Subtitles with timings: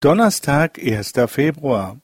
[0.00, 1.98] Donnerstag, erster Februar.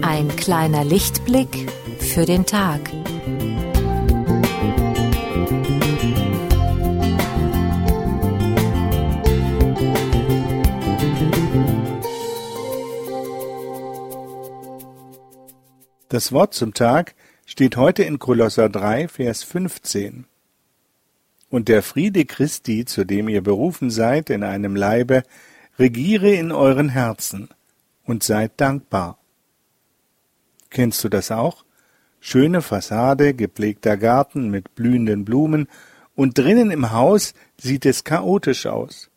[0.00, 2.80] Ein kleiner Lichtblick für den Tag.
[16.08, 20.24] Das Wort zum Tag steht heute in Kolosser 3, Vers 15.
[21.50, 25.22] Und der Friede Christi, zu dem ihr berufen seid in einem Leibe,
[25.78, 27.50] regiere in euren Herzen
[28.06, 29.18] und seid dankbar.
[30.70, 31.66] Kennst du das auch?
[32.20, 35.68] Schöne Fassade, gepflegter Garten mit blühenden Blumen
[36.14, 39.10] und drinnen im Haus sieht es chaotisch aus.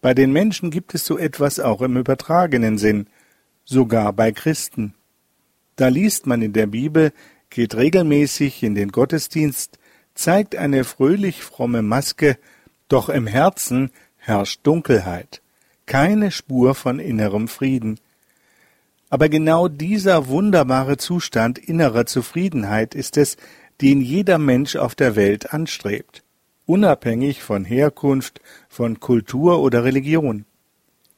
[0.00, 3.06] Bei den Menschen gibt es so etwas auch im übertragenen Sinn,
[3.64, 4.94] sogar bei Christen.
[5.82, 7.12] Da liest man in der Bibel,
[7.50, 9.80] geht regelmäßig in den Gottesdienst,
[10.14, 12.38] zeigt eine fröhlich fromme Maske,
[12.86, 15.42] doch im Herzen herrscht Dunkelheit,
[15.86, 17.98] keine Spur von innerem Frieden.
[19.10, 23.36] Aber genau dieser wunderbare Zustand innerer Zufriedenheit ist es,
[23.80, 26.22] den jeder Mensch auf der Welt anstrebt,
[26.64, 30.44] unabhängig von Herkunft, von Kultur oder Religion.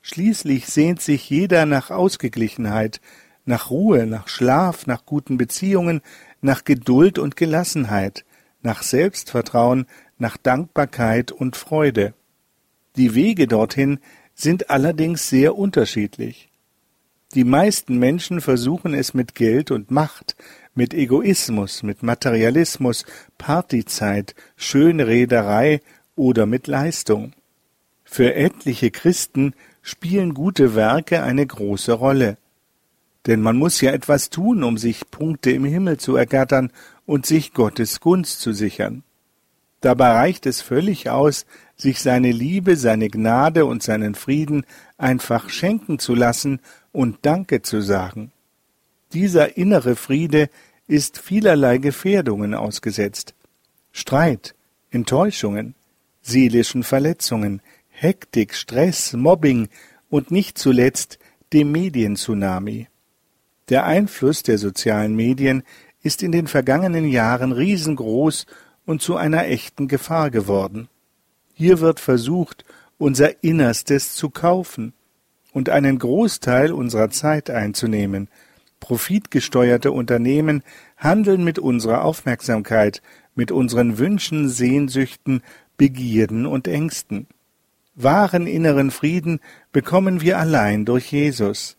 [0.00, 3.03] Schließlich sehnt sich jeder nach Ausgeglichenheit,
[3.45, 6.00] nach Ruhe, nach Schlaf, nach guten Beziehungen,
[6.41, 8.25] nach Geduld und Gelassenheit,
[8.62, 9.87] nach Selbstvertrauen,
[10.19, 12.15] nach Dankbarkeit und Freude.
[12.97, 13.98] Die Wege dorthin
[14.34, 16.50] sind allerdings sehr unterschiedlich.
[17.34, 20.37] Die meisten Menschen versuchen es mit Geld und Macht,
[20.75, 23.05] mit Egoismus, mit Materialismus,
[23.39, 25.81] Partyzeit, Schönrederei
[26.15, 27.33] oder mit Leistung.
[28.05, 32.37] Für etliche Christen spielen gute Werke eine große Rolle.
[33.27, 36.70] Denn man muss ja etwas tun, um sich Punkte im Himmel zu ergattern
[37.06, 39.03] und sich Gottes Gunst zu sichern.
[39.81, 41.44] Dabei reicht es völlig aus,
[41.77, 44.65] sich seine Liebe, seine Gnade und seinen Frieden
[44.97, 46.60] einfach schenken zu lassen
[46.93, 48.32] und Danke zu sagen.
[49.12, 50.48] Dieser innere Friede
[50.87, 53.34] ist vielerlei Gefährdungen ausgesetzt.
[53.93, 54.54] Streit,
[54.91, 55.75] Enttäuschungen,
[56.22, 57.60] seelischen Verletzungen,
[57.91, 59.69] Hektik, Stress, Mobbing
[60.09, 61.19] und nicht zuletzt
[61.53, 62.88] dem Medientsunami.
[63.69, 65.62] Der Einfluss der sozialen Medien
[66.02, 68.47] ist in den vergangenen Jahren riesengroß
[68.84, 70.88] und zu einer echten Gefahr geworden.
[71.54, 72.64] Hier wird versucht,
[72.98, 74.92] unser Innerstes zu kaufen
[75.53, 78.28] und einen Großteil unserer Zeit einzunehmen.
[78.80, 80.62] Profitgesteuerte Unternehmen
[80.98, 83.00] handeln mit unserer Aufmerksamkeit,
[83.34, 85.42] mit unseren Wünschen, Sehnsüchten,
[85.78, 87.26] Begierden und Ängsten.
[87.94, 89.41] Wahren inneren Frieden
[89.72, 91.76] bekommen wir allein durch Jesus.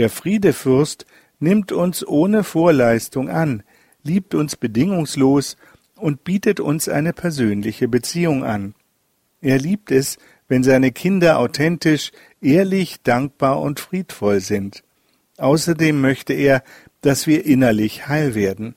[0.00, 1.04] Der Friedefürst
[1.40, 3.62] nimmt uns ohne Vorleistung an,
[4.02, 5.58] liebt uns bedingungslos
[5.94, 8.74] und bietet uns eine persönliche Beziehung an.
[9.42, 10.16] Er liebt es,
[10.48, 14.84] wenn seine Kinder authentisch, ehrlich, dankbar und friedvoll sind.
[15.36, 16.64] Außerdem möchte er,
[17.02, 18.76] dass wir innerlich heil werden.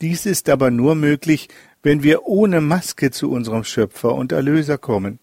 [0.00, 1.50] Dies ist aber nur möglich,
[1.82, 5.18] wenn wir ohne Maske zu unserem Schöpfer und Erlöser kommen.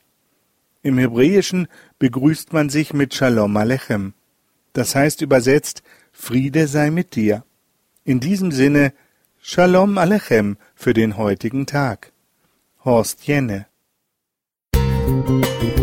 [0.84, 4.14] Im Hebräischen begrüßt man sich mit Shalom Alechem.
[4.76, 7.46] Das heißt übersetzt, Friede sei mit dir.
[8.04, 8.94] In diesem Sinne,
[9.42, 12.12] Shalom Alechem für den heutigen Tag.
[12.84, 13.68] Horst Jenne.
[14.76, 15.75] Musik